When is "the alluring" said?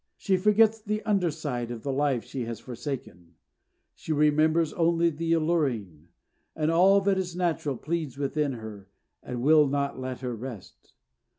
5.11-6.07